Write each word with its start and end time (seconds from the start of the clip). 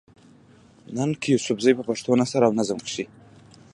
ننګ 0.95 1.19
يوسفزۍ 1.33 1.73
په 1.77 1.83
پښتو 1.89 2.11
نثر 2.21 2.41
او 2.47 2.51
نظم 2.59 2.79
کښې 2.85 3.05